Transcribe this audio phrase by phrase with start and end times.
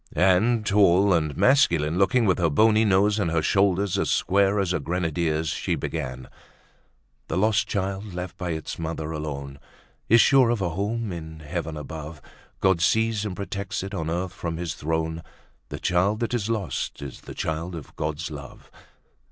[0.35, 4.73] '"And, tall and masculine looking, with her bony nose and her shoulders as square as
[4.73, 6.27] a grenadier's she began:
[7.27, 9.59] "The lost child left by its mother alone
[10.09, 12.19] Is sure of a home in Heaven above,
[12.61, 15.21] God sees and protects it on earth from His throne,
[15.69, 18.71] The child that is lost is the child of God's love."